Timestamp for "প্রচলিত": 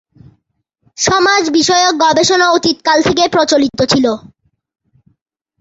3.29-3.79